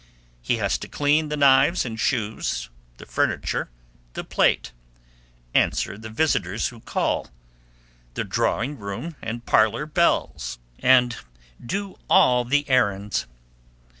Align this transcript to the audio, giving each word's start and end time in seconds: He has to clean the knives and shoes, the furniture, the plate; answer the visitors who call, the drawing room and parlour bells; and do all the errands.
He 0.41 0.57
has 0.57 0.79
to 0.79 0.87
clean 0.87 1.29
the 1.29 1.37
knives 1.37 1.85
and 1.85 1.99
shoes, 1.99 2.71
the 2.97 3.05
furniture, 3.05 3.69
the 4.13 4.23
plate; 4.23 4.71
answer 5.53 5.95
the 5.95 6.09
visitors 6.09 6.69
who 6.69 6.79
call, 6.79 7.29
the 8.15 8.23
drawing 8.23 8.79
room 8.79 9.15
and 9.21 9.45
parlour 9.45 9.85
bells; 9.85 10.57
and 10.79 11.17
do 11.63 11.99
all 12.09 12.43
the 12.43 12.67
errands. 12.67 13.27